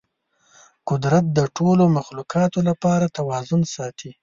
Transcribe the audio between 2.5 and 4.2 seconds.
لپاره توازن ساتي.